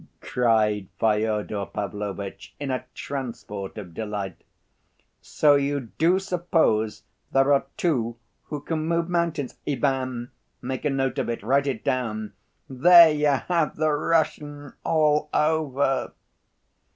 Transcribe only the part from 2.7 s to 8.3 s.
a transport of delight. "So you do suppose there are two